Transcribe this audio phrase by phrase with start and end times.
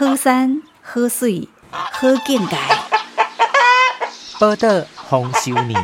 [0.00, 2.56] 好山好水好境界。
[4.38, 4.66] 报道
[5.10, 5.78] 丰收年。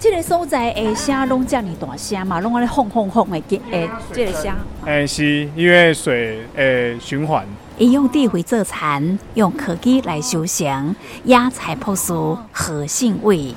[0.00, 4.52] 这个所在的声拢遮尔大声嘛，拢安尼轰轰轰的吉诶，这个声。
[4.84, 7.46] 哎，是因为水诶循环。
[7.78, 13.54] 伊用智慧做田，用科技来修行，野菜朴素，和性味。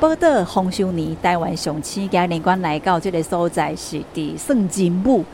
[0.00, 5.24] 报道丰收年，台湾上市家连关来到这个所在是伫圣金武。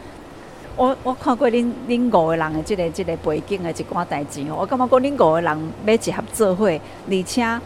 [0.74, 7.60] 我我看过恁恁五个人的这个这个背景的一寡代志哦，我感觉讲恁五个人要集合做伙，而且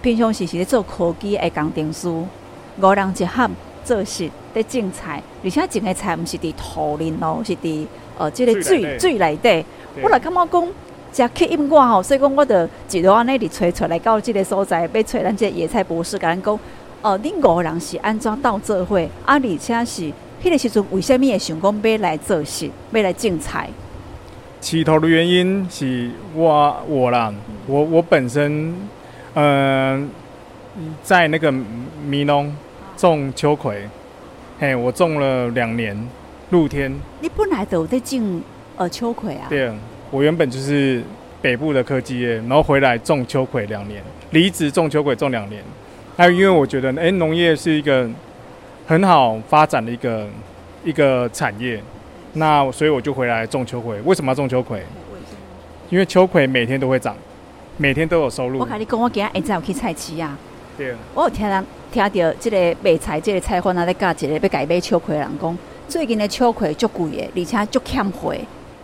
[0.00, 3.50] 平常时是咧做科技的工程师，五人一合
[3.84, 7.84] 做事咧种菜，而且种的菜毋是伫土里咯，是伫
[8.16, 9.64] 呃这个水水内底。
[10.00, 10.68] 我来感觉讲，
[11.16, 16.58] 食吸引我吼，所以讲我着一路安尼伫吹出来到即个所在，要揣咱这野菜博士，甲咱讲，
[17.00, 20.12] 哦，恁五个人是安怎到做伙，啊，而且是。
[20.44, 23.68] 迄个时阵，为什么会想讲要来做事，要来种菜？
[24.60, 27.32] 起头的原因是我我啦，
[27.66, 28.74] 我我本身，
[29.34, 30.08] 嗯，
[31.02, 32.54] 在那个迷农
[32.98, 33.88] 种秋葵，
[34.60, 35.96] 嘿，我种了两年，
[36.50, 36.94] 露天。
[37.20, 38.42] 你本来都在种
[38.76, 39.46] 呃秋葵啊？
[39.48, 39.72] 对，
[40.10, 41.02] 我原本就是
[41.40, 45.62] 北部的科技业，然后回来种秋葵两年，离职种秋葵种两年。
[46.16, 48.08] 还有因为我觉得，哎，农业是一个。
[48.88, 50.28] 很好发展的一个
[50.84, 51.82] 一个产业，
[52.34, 54.00] 那所以我就回来种秋葵。
[54.02, 54.80] 为什么要种秋葵？
[55.90, 57.16] 因为秋葵每天都会长，
[57.78, 58.60] 每天都有收入。
[58.60, 60.38] 我跟你讲，我今日下早有去菜市啊。
[60.78, 60.94] 对。
[61.14, 68.32] 我有听人听到这个卖菜，这个菜贩啊在教一个要改买秋葵，人讲最近的秋葵足贵的，而且足欠货。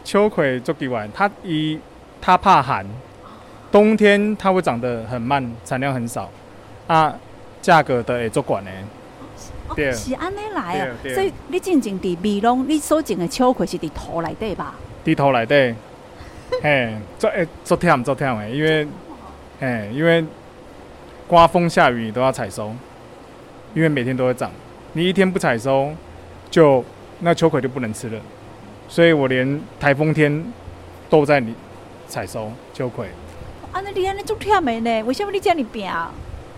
[0.05, 1.79] 秋葵做几万，它一
[2.21, 2.85] 它怕寒，
[3.71, 6.31] 冬天它会长得很慢，产量很少，
[6.87, 7.15] 啊，
[7.61, 8.71] 价格的也做管呢。
[9.95, 14.75] 是安尼来啊，所以你真正伫米农，你所种的秋葵是伫土内底吧？
[15.03, 15.75] 伫土内底，
[16.63, 18.87] 嘿，做诶做忝做忝诶，因为，
[19.59, 20.23] 嘿，因为
[21.27, 22.75] 刮风下雨都要采收，
[23.73, 24.51] 因为每天都会长，
[24.93, 25.91] 你一天不采收，
[26.51, 26.85] 就
[27.21, 28.21] 那秋葵就不能吃了，
[28.89, 30.45] 所以我连台风天
[31.09, 31.55] 都在你
[32.07, 33.07] 采收秋葵。
[33.73, 35.03] 啊，那你安尼做忝诶呢？
[35.05, 35.91] 为什么你这样拼？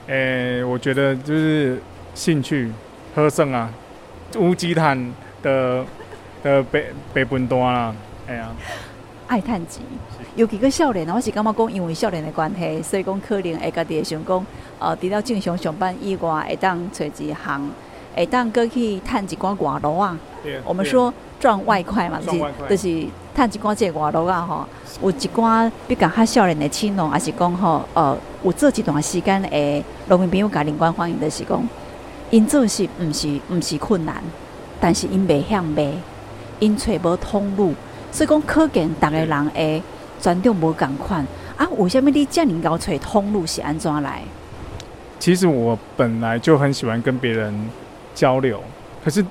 [0.08, 1.80] 诶，我觉得就是
[2.14, 2.70] 兴趣。
[3.14, 3.70] 喝胜啊！
[4.36, 4.98] 乌鸡炭
[5.40, 5.84] 的
[6.42, 7.94] 的北北本端啦，
[8.26, 8.50] 哎呀，
[9.28, 9.82] 爱叹钱，
[10.34, 14.44] 有几个少年，我是感觉讲，因为少年的关系，所以讲可能会家己想讲，
[14.80, 17.70] 呃，除了正常上班以外，会当找一行，
[18.14, 20.18] 会当过去探一寡外劳啊。
[20.64, 22.38] 我们说赚外快嘛，就是
[22.68, 24.66] 就是探一寡这外劳啊，吼，
[25.02, 31.62] 有一寡比较较少年的青农，还是讲吼，呃，有做一段时间的农民朋友甲领官欢迎的是讲。
[32.30, 34.16] 因做是毋是毋是困难，
[34.80, 35.92] 但是因袂向卖，
[36.58, 37.74] 因揣无通路，
[38.10, 39.80] 所以讲可见逐个人诶
[40.20, 41.24] 专长无共款
[41.56, 41.68] 啊。
[41.76, 44.22] 为什么你这样搞揣通路是安怎来？
[45.20, 47.54] 其实我本来就很喜欢跟别人
[48.14, 48.62] 交流，
[49.04, 49.24] 可是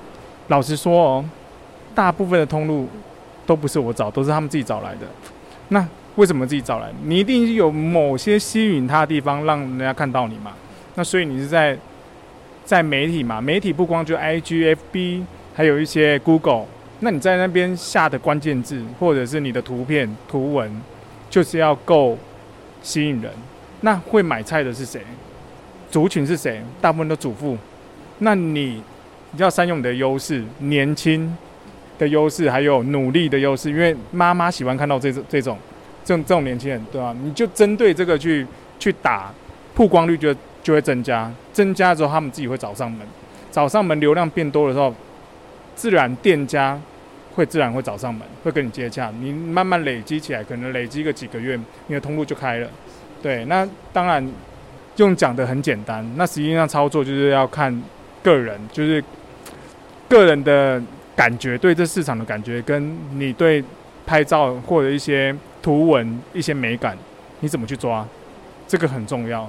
[0.48, 1.24] 老实说哦，
[1.94, 2.88] 大部分的通路
[3.46, 5.06] 都不是我找，都是他们自己找来的。
[5.68, 5.84] 那
[6.16, 6.92] 为什么自己找来？
[7.04, 10.52] 你一定有某些吸引他的地方，让人家看到你嘛？
[10.94, 11.76] 那所以你是在。
[12.66, 15.22] 在媒体嘛，媒体不光就 I G F B，
[15.54, 16.64] 还有一些 Google。
[17.00, 20.80] 那你在那边下的关键字，或者是你的图片、图文，
[21.28, 22.16] 就是要够
[22.82, 23.30] 吸引人。
[23.82, 25.02] 那会买菜的是谁？
[25.90, 26.62] 族群是谁？
[26.80, 27.58] 大部分都主妇。
[28.18, 28.82] 那你
[29.36, 31.36] 要善用你的优势，年轻
[31.98, 35.58] 的优势，还有努力的优势，因为妈妈喜欢看到这种这种
[36.04, 37.14] 这种这种年轻人，对吧？
[37.22, 38.46] 你就针对这个去
[38.78, 39.32] 去打，
[39.74, 40.34] 曝光率就。
[40.64, 43.06] 就会增加，增加之后他们自己会找上门，
[43.52, 44.94] 找上门流量变多的时候，
[45.74, 46.80] 自然店家
[47.34, 49.12] 会自然会找上门，会跟你接洽。
[49.20, 52.68] 你慢慢累积起来，可能累积个几个月，你的通路就开了。
[53.22, 54.26] 对，那当然
[54.96, 57.82] 用讲的很简单，那实际上操作就是要看
[58.24, 59.04] 个人，就是
[60.08, 60.82] 个人的
[61.14, 63.62] 感觉，对这市场的感觉，跟你对
[64.04, 65.32] 拍照或者一些
[65.62, 66.98] 图文一些美感，
[67.40, 68.04] 你怎么去抓，
[68.66, 69.48] 这个很重要。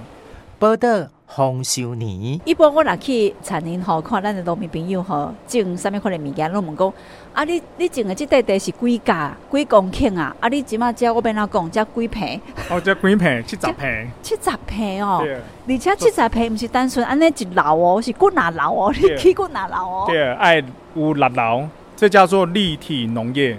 [0.59, 2.39] 报道丰收年。
[2.45, 6.93] 一般我若去田林吼，看咱的农民朋友吼，种啥物款的物件，拢问讲，
[7.33, 10.35] 啊，你你种的即块地是几价、几公顷啊？
[10.39, 12.39] 啊，你即马只我变哪讲，只几平？
[12.69, 13.43] 哦，只几平？
[13.45, 14.11] 七十平？
[14.21, 15.25] 七十平哦。
[15.67, 18.93] 而且七十平毋是单纯安尼一楼哦，是几哪楼哦？
[18.93, 20.05] 你去几哪楼哦？
[20.07, 20.63] 对，爱
[20.93, 23.57] 有六楼，这叫做立体农业。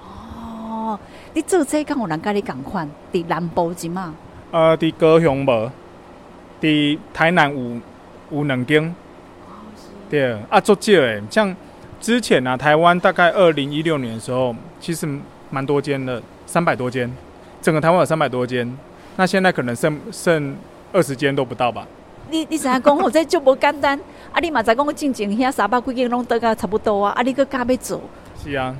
[0.00, 0.98] 哦，
[1.34, 2.88] 你做这敢有人甲你共款？
[3.12, 4.14] 伫南部即嘛？
[4.52, 5.70] 呃，伫高雄无。
[6.62, 7.80] 伫台南有
[8.30, 8.94] 有两间，
[10.08, 11.54] 对啊，做少诶，像
[12.00, 15.08] 之前啊，台湾大概二零一六年的时候，其实
[15.50, 17.12] 蛮多间的，三百多间，
[17.60, 18.78] 整个台湾有三百多间，
[19.16, 20.56] 那现在可能剩剩
[20.92, 21.84] 二十间都不到吧。
[22.30, 22.96] 你你知影讲？
[22.96, 23.98] 我这就无简单。
[24.32, 28.00] 啊，你嘛在讲进前遐三百几间拢得个差不多啊，啊，你个加要做？
[28.42, 28.74] 是啊，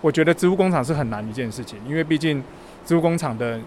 [0.00, 2.42] 我觉得植物工厂是很难一件事情，因为毕竟
[2.86, 3.60] 植物工厂的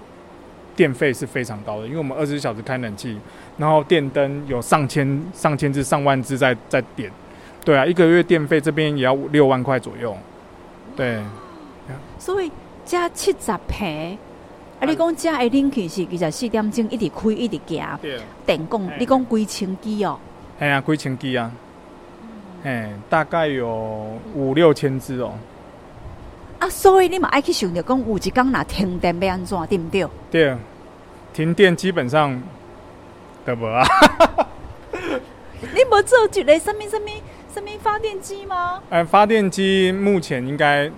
[0.76, 3.18] 电费是非常高的，因为我们二十四小时开冷气，
[3.58, 7.12] 然后电灯有上千、上千只、上万只在在点，
[7.64, 10.16] 对啊，一个月电费这边也要六万块左右，
[10.96, 11.22] 对。
[12.18, 12.52] 所以
[12.86, 14.18] 加七十平。
[14.80, 14.86] 啊！
[14.88, 18.00] 你讲加的冷气是二十四点钟一直开一直行，
[18.48, 20.18] 电工你讲几千机哦？
[20.58, 21.52] 系啊，几千机啊，
[22.64, 25.34] 嘿，大概有五六千只哦。
[26.62, 30.08] 啊，所以你嘛爱去想着讲，有一工若停电要安怎，对不对？
[30.30, 30.56] 对，
[31.34, 32.42] 停电基本上
[33.44, 33.84] 得无啊。
[35.74, 37.10] 你无做一个什么什么
[37.54, 38.82] 什么发电机吗？
[38.92, 40.90] 哎，发电机目前应该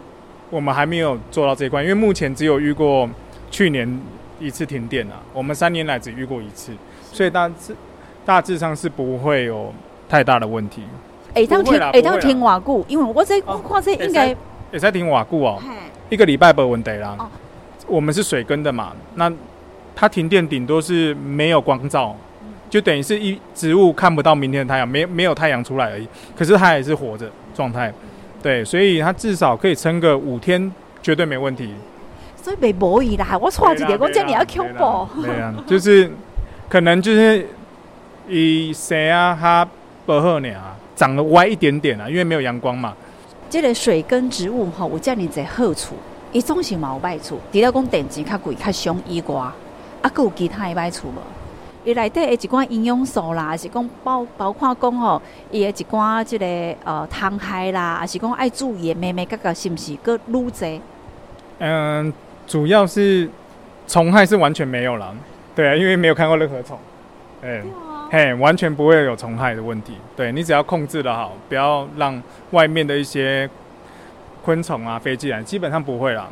[0.50, 3.09] 我们还没有做到这一关，因为目前只有遇过。
[3.51, 4.01] 去年
[4.39, 6.71] 一次停电啊，我们三年来只遇过一次，
[7.12, 7.75] 所以大致
[8.25, 9.71] 大致上是不会有
[10.09, 10.81] 太大的问题。
[11.36, 14.36] 哎，当停哎，当停瓦固，因为我这我看这应该
[14.74, 15.62] 也在停瓦固哦，
[16.10, 17.16] 一个礼拜不问题啦。
[17.86, 19.31] 我们是水根的嘛，那
[19.96, 22.16] 它停电顶多是没有光照，
[22.72, 26.08] 就等于是一植物看不到明天的太阳，没没有太阳出来而已。
[26.36, 27.94] 可是它也是活着状态，
[28.42, 30.74] 对，所以它至少可以撑个五天，
[31.04, 31.72] 绝对没问题。
[32.42, 35.22] 所以没无意啦，我错一点，我叫你要恐怖。
[35.22, 36.10] 对啊，就是
[36.68, 37.48] 可能就是
[38.28, 39.68] 以谁啊，它
[40.08, 42.96] 不好呢啊，长得歪一点点啊，因为没有阳光嘛。
[43.54, 45.94] 这个水跟植物吼，我叫你在好处，
[46.32, 47.40] 一种是嘛有坏处。
[47.52, 49.36] 除了讲电池较贵、较凶以外，
[50.02, 51.22] 啊，有其他的坏处无？
[51.88, 55.22] 伊内底的一寡营养素啦，还是讲包包括讲吼，
[55.52, 56.46] 伊的一寡即个
[56.84, 60.80] 呃汤害啦，还是讲爱注意的妹妹哥哥是毋是个愈侪？
[61.60, 62.12] 嗯。
[62.48, 63.30] 主要是
[63.88, 65.16] 虫害是完全没有了，
[65.56, 66.76] 对啊，因为没有看过任何虫，
[67.44, 67.62] 哎，
[68.13, 69.94] 嘿，完全不会有虫害的问题。
[70.15, 72.21] 对你只要控制的好，不要让
[72.51, 73.50] 外面的一些
[74.44, 76.30] 昆虫啊飞进来，基本上不会啦。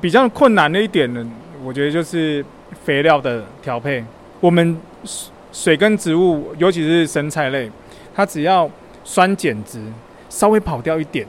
[0.00, 1.28] 比较困难的一点呢，
[1.64, 2.44] 我觉得就是
[2.84, 4.04] 肥料的调配。
[4.38, 4.80] 我们
[5.50, 7.68] 水跟植物，尤其是生菜类，
[8.14, 8.70] 它只要
[9.02, 9.82] 酸碱值
[10.28, 11.26] 稍微跑掉一点，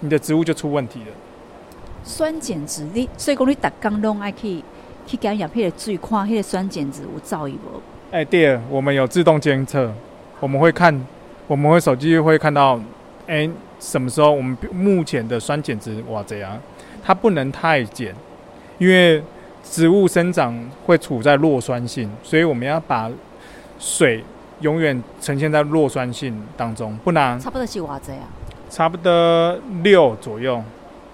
[0.00, 1.12] 你的植物就出问题了。
[2.02, 4.60] 酸碱值，你所以讲你逐工拢爱去
[5.06, 7.80] 去检验迄个水，看迄个酸碱值有造诣无？
[8.14, 9.92] 哎，对，我们有自动监测，
[10.38, 11.04] 我们会看，
[11.48, 12.78] 我们会手机会看到，
[13.26, 13.50] 哎，
[13.80, 16.56] 什么时候我们目前的酸碱值哇怎样？
[17.02, 18.14] 它不能太碱，
[18.78, 19.20] 因为
[19.64, 20.56] 植物生长
[20.86, 23.10] 会处在弱酸性，所以我们要把
[23.80, 24.22] 水
[24.60, 28.22] 永远呈现在弱酸性当中，不然差不多是哇怎样？
[28.70, 30.62] 差不多六左右。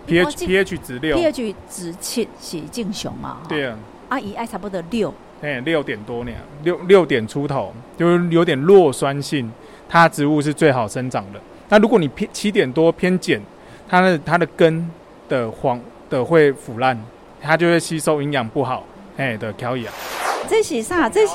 [0.06, 3.38] pH pH 值六，pH 值七是正常嘛？
[3.48, 3.78] 对啊，
[4.10, 6.30] 阿姨爱差不多六，哎，六点多呢，
[6.62, 9.50] 六六点出头，就是有点弱酸性，
[9.88, 11.40] 它植物是最好生长的。
[11.68, 13.40] 那如果你偏七点多偏碱，
[13.88, 14.90] 它的它的根
[15.28, 16.98] 的黄的会腐烂，
[17.40, 18.84] 它就会吸收营养不好，
[19.16, 19.92] 哎的调养。
[20.48, 21.08] 这是啥？
[21.08, 21.34] 这是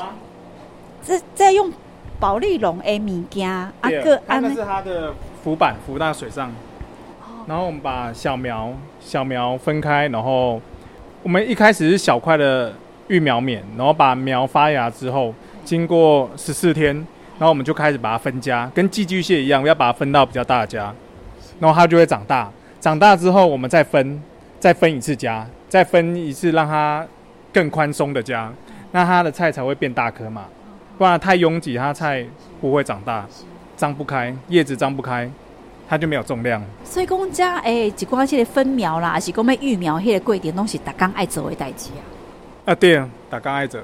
[1.04, 1.72] 这在用
[2.20, 6.52] 保利龙的物件，啊个，那是它的浮板浮到水上。
[7.48, 10.62] 然后我们把小苗小苗分开，然后
[11.24, 12.74] 我们一开始是小块的
[13.08, 15.34] 育苗棉，然后把苗发芽之后，
[15.64, 16.96] 经过十四天，
[17.38, 20.94] 然后我们就开始把它分家，跟寄居蟹一样，要把它分到比较大的家，
[21.60, 22.50] 然后它就会长大。
[22.80, 24.22] 长大之后，我们再分，
[24.60, 27.06] 再分一次家，再分一次让它
[27.54, 28.52] 更宽松的家，
[28.92, 30.46] 那它的菜才会变大颗嘛，
[30.98, 32.26] 不然太拥挤，它菜
[32.62, 33.26] 不会长大，
[33.76, 35.30] 张不开，叶子张不开。
[35.88, 42.02] 它就没有重量，所以讲家诶，一寡些分苗啦，还是讲要育苗，迄个过程拢是大刚爱做的代志啊。
[42.66, 43.80] 啊，对啊，大家爱做。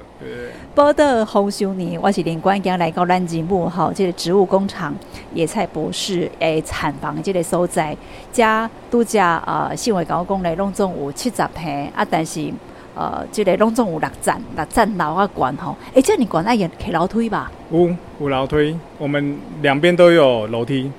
[0.74, 4.92] 报道丰收年，我是连关今来到咱节目吼，这个植物工厂
[5.34, 7.96] 野菜博士诶产房这个所在，
[8.32, 12.52] 加度假啊，新闻高工咧拢总有七十平啊，但是
[12.96, 17.52] 呃，这个拢总有六站，六站楼啊管吼，诶，这你管那也开楼梯吧？
[17.70, 17.88] 有
[18.20, 20.90] 有楼梯，我们两边都有楼梯。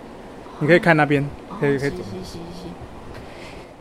[0.60, 1.28] 你可以看那边，
[1.60, 1.98] 可以可以走。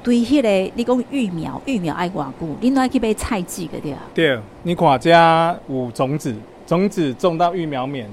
[0.03, 4.01] 对，迄个你讲育苗，育苗爱偌久，你拢爱去买菜籽个对啊？
[4.13, 6.35] 对，你看家有种子，
[6.67, 8.09] 种子种到育苗棉，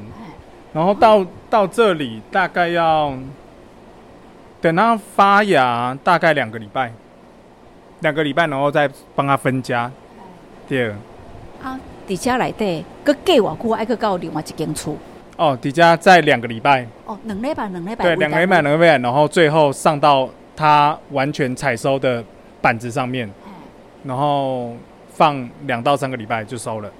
[0.71, 3.13] 然后到到这里大概要
[4.61, 6.93] 等它发芽，大概两个礼拜，
[8.01, 9.91] 两个礼拜，然后再帮它分家。
[10.67, 10.91] 对。
[11.63, 11.77] 啊，
[12.07, 14.95] 底下来底，佮过偌久爱去到另外一间厝。
[15.37, 22.21] 哦，底下在两个礼拜，哦，两礼拜，两礼拜，对，两个礼拜，两个礼拜，然后最后上到它完全采收的
[22.61, 23.31] 板子上面，
[24.03, 24.73] 然后
[25.09, 26.91] 放两到三个礼拜就收了，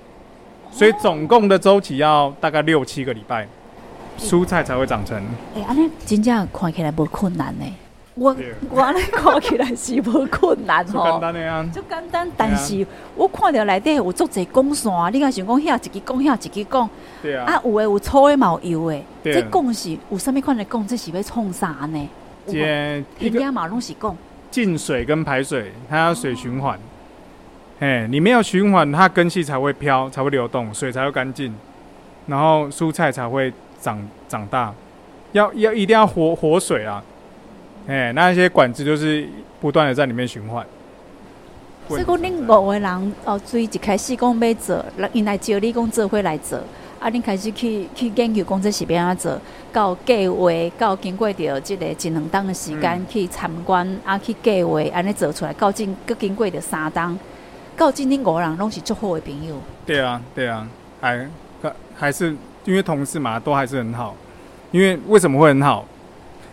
[0.72, 3.46] 所以总共的周期要大概六七个礼拜，
[4.18, 5.22] 蔬菜才会长成。
[5.58, 7.66] 哎，安尼真正看起来不困难呢。
[8.16, 8.34] 我
[8.70, 12.32] 我安尼看起来是无困难 吼，简单的啊，就简单。
[12.38, 12.88] 但是
[13.18, 16.90] 我看到内底有足侪讲线，你敢想讲遐一支讲遐一支讲，
[17.22, 22.10] 对啊，啊有诶有粗诶嘛有油诶，这讲是有啥物款的讲，这是要创啥呢？
[22.52, 24.18] 这一个马拢是讲
[24.52, 26.80] 进水跟排水，它要水循环。
[27.80, 31.54] 哎，你没有循环，它根系才会飘，才会流动，水才会干净，
[32.28, 34.74] 然后蔬菜才会长长大。
[35.32, 37.04] 要要一定要活活水啊！
[37.88, 39.28] 哎，那些管子就是
[39.62, 40.66] 不断的在里面循环。
[41.88, 46.60] 所以讲，恁五个人哦，最一开始讲要做，因来招你讲做会来做，
[47.00, 49.40] 啊，恁开始去去研究讲这是变安做，
[49.72, 57.18] 到计划，到经过着即个一两当的时间去参观，啊，去计划，安尼做出来，到今佮经过着三当，
[57.78, 59.56] 到今恁五个人拢是足好的朋友。
[59.86, 60.68] 对啊，对啊，
[61.00, 61.26] 还
[61.96, 64.14] 还是因为同事嘛，都还是很好。
[64.72, 65.86] 因为为什么会很好？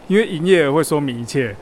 [0.06, 1.54] 因为营业额会说明一切。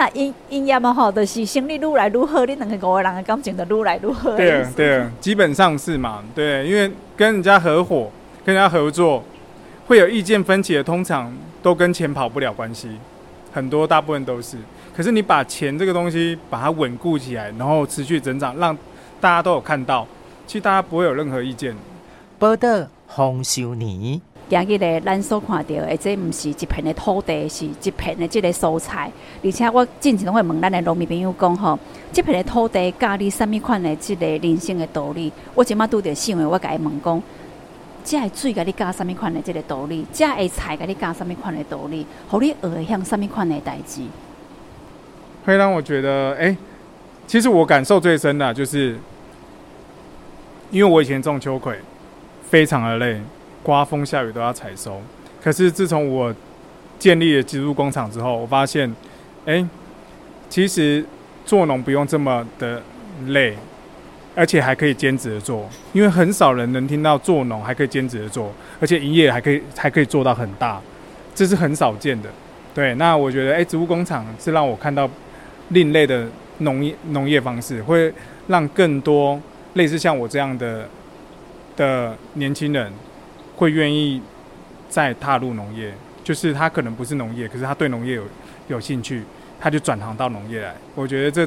[0.00, 4.34] 你那营营业嘛好，就是生意愈来愈好，你两个五个人的感情就愈来愈好。
[4.34, 6.24] 对啊，对啊，基本上是嘛。
[6.34, 8.10] 对，因为跟人家合伙、
[8.44, 9.22] 跟人家合作，
[9.86, 11.30] 会有意见分歧的，通常
[11.62, 12.88] 都跟钱跑不了关系。
[13.52, 14.56] 很多大部分都是。
[14.96, 18.76] 可是你把钱这个东西把它稳固起来，然后持续增长，让
[19.20, 20.06] 大家都有看到，
[20.46, 21.76] 其实大家不会有任何意见。
[22.38, 24.22] 报道红烧泥。
[24.50, 29.08] 今日咧，咱所看到的，这毋是一片的土地，是一片的即个蔬菜。
[29.44, 31.78] 而且我进前会问咱的农民朋友讲吼，
[32.12, 35.30] 这片的土地教你什么款的即个人生的道理？
[35.54, 37.22] 我即马拄着想的，我甲伊问讲，
[38.04, 40.04] 这水甲你教什么款的即个道理？
[40.12, 42.04] 这的菜甲你教什么款的道理？
[42.28, 44.02] 互你学会向什么款的代志？
[45.46, 46.56] 会让我觉得，哎，
[47.28, 48.98] 其实我感受最深的，就是
[50.72, 51.78] 因为我以前种秋葵，
[52.42, 53.20] 非常的累。
[53.62, 55.00] 刮风下雨都要采收，
[55.42, 56.34] 可是自从我
[56.98, 58.94] 建立了植物工厂之后，我发现，
[59.44, 59.66] 哎，
[60.48, 61.04] 其实
[61.44, 62.82] 做农不用这么的
[63.28, 63.56] 累，
[64.34, 68.50] 而且还可以兼职的做，因为很少人能听到做农还可以兼职的做，
[68.80, 70.80] 而且营业还可以还可以做到很大，
[71.34, 72.28] 这是很少见的。
[72.74, 75.08] 对，那我觉得，哎，植物工厂是让我看到
[75.70, 76.26] 另类的
[76.58, 78.12] 农业农业方式，会
[78.46, 79.40] 让更多
[79.74, 80.88] 类似像我这样的
[81.76, 82.90] 的年轻人。
[83.60, 84.22] 会愿意
[84.88, 85.92] 再踏入农业，
[86.24, 88.22] 就是他可能不是农业，可是他对农业有
[88.68, 89.22] 有兴趣，
[89.60, 90.74] 他就转行到农业来。
[90.94, 91.46] 我觉得这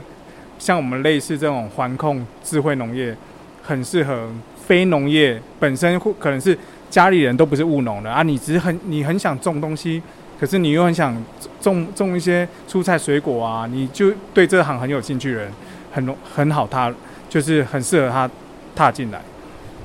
[0.60, 3.17] 像我们类似这种环控智慧农业，
[3.63, 4.29] 很适合
[4.63, 6.55] 非农业本身，可能是
[6.88, 10.00] 家里人都不是务农的啊，你只是很你很想种东西，
[10.39, 11.17] 可是你又很想
[11.60, 15.51] 种种一些蔬菜水果啊，你就对这行很有兴趣的人，
[15.91, 16.93] 很很好踏，
[17.27, 18.29] 就是很适合他
[18.75, 19.20] 踏进来。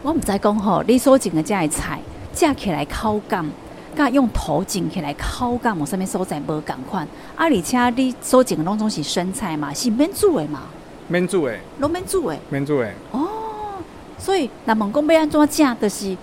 [0.02, 1.99] 我唔知讲吼，你所种的这些菜。
[2.38, 3.45] 架起来口感，
[3.97, 7.02] 甲用头剪起来口感，我上面所在无共款。
[7.35, 10.62] 啊，而且你所种的拢总是生菜嘛，是免煮的嘛？
[11.09, 12.88] 免煮的，拢免煮的，免煮的。
[13.11, 13.26] 哦，
[14.18, 16.16] 所以那问讲要安怎食，就是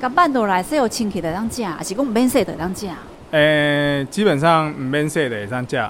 [0.00, 2.86] 甲拌倒来，洗好清气的当食，还是讲免洗的当食？
[3.32, 5.82] 诶，基本上唔免洗的当食。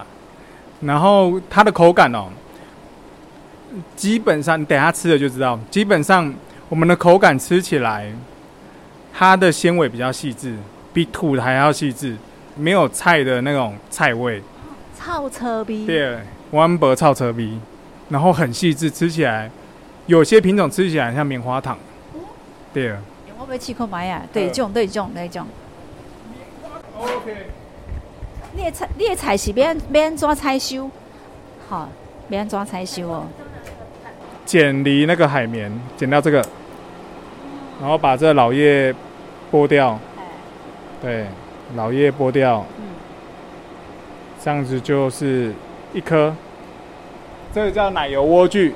[0.81, 2.29] 然后它的口感哦，
[3.95, 5.59] 基本上你等下吃了就知道。
[5.71, 6.33] 基本上
[6.71, 8.11] 我们的口感吃起来。
[9.17, 10.57] 它的纤维比较细致，
[10.93, 12.17] 比土还要细致，
[12.57, 14.43] 没有菜的那种菜味。
[14.99, 15.87] 臭车逼。
[15.87, 16.19] 对，
[16.51, 17.61] 弯薄臭车逼，
[18.09, 19.49] 然后很细致，吃起来
[20.07, 21.79] 有些品种吃起来像棉花糖。
[22.73, 22.93] 对。
[23.39, 25.47] 我被气口买啊，对种对种对种。
[26.99, 27.47] OK。
[28.57, 30.91] 你的菜你的菜是免免怎采收？
[31.69, 31.89] 好，
[32.27, 33.27] 免怎采收哦。
[34.45, 36.45] 剪离那个海绵，剪掉这个。
[37.81, 38.95] 然后把这老叶
[39.55, 39.97] 剥掉，
[41.01, 41.27] 对，
[41.77, 42.67] 老叶剥掉，
[44.43, 45.53] 这样子就是
[45.93, 46.35] 一颗。
[47.55, 48.73] 这个叫奶油莴苣，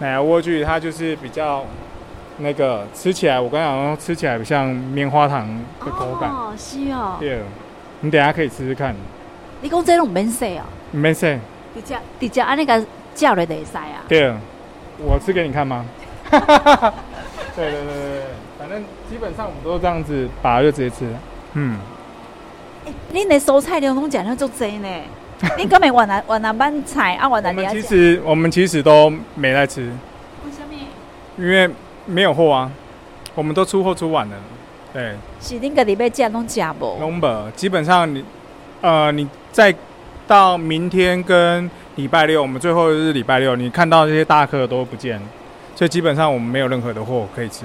[0.00, 1.64] 奶油莴苣它就是比较
[2.38, 5.46] 那个吃起来，我刚刚吃起来像棉花糖
[5.84, 6.28] 的口感。
[6.28, 7.16] 哦，是哦。
[7.20, 7.40] 对，
[8.00, 8.92] 你等下可以吃吃看。
[9.60, 10.66] 你讲这种免洗啊？
[10.90, 11.38] 免洗。
[11.72, 12.84] 直接直接按那个
[13.14, 14.02] 叫了得塞啊？
[14.08, 14.34] 对，
[14.98, 15.86] 我吃给你看吗？
[17.54, 18.19] 对对对对
[18.60, 21.06] 反正基本上我们都这样子，拔就直接吃。
[21.54, 21.78] 嗯。
[22.84, 24.88] 哎，你那蔬菜量拢讲了足多呢？
[25.56, 27.56] 你根本往南往南搬菜啊，往南。
[27.56, 29.80] 我们其实我们其实都没在吃。
[30.44, 30.76] 为什么？
[31.38, 31.70] 因为
[32.04, 32.70] 没有货啊。
[33.34, 34.36] 我们都出货出晚了。
[34.92, 36.98] 对，是恁个礼拜见拢食无？
[37.00, 38.22] 拢无，基本上你，
[38.82, 39.74] 呃，你再
[40.26, 45.18] 到明天跟礼拜六，我们最后一日礼拜六，你看到这些大客都不见，
[45.76, 47.64] 所以基本上我们没有任何的货可以吃。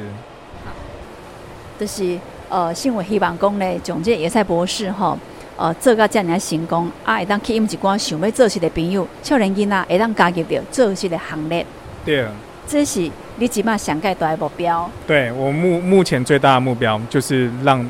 [1.80, 2.18] 就是
[2.50, 5.18] 呃，新闻希望讲咧，从这野菜博士吼，
[5.58, 11.66] 呃，做到这样成功，啊，会当吸引一寡想要做事的朋友，少年囡仔会当加入到做事的行列。
[12.06, 12.26] 对，
[12.68, 14.90] 这是你起码想盖大的目标。
[15.08, 17.86] 对我目目前最大的目标就是让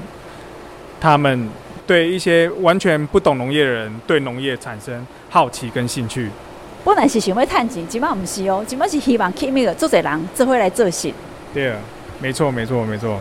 [1.00, 1.50] 他们
[1.86, 6.30] 对一些完全不懂农业的人对农业产生好奇跟兴趣。
[6.84, 11.12] 本来是想要趁钱，起码不是哦，起码是希望吸引个做侪人做回来做事。
[11.54, 11.74] 对，
[12.22, 13.20] 没错，没错，没错。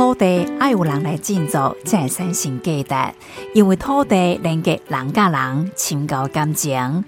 [0.00, 3.14] 土地爱有人来建造，才会产生价值。
[3.52, 7.04] 因为土地连接人甲人深厚感情。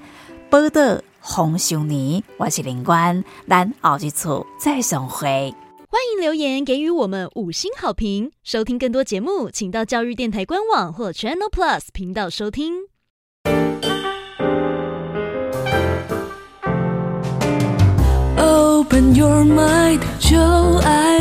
[0.51, 5.55] 报道丰收年，我是林官，咱后一次再相会。
[5.89, 8.31] 欢迎留言给予我们五星好评。
[8.45, 12.75] 收听更多节目，请到教育电台官网或 Channel Plus 频道收听。
[18.37, 20.39] Open your mind，就
[20.87, 21.13] 爱。